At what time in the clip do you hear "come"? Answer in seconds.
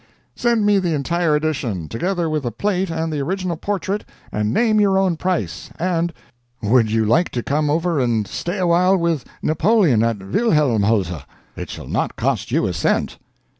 7.43-7.69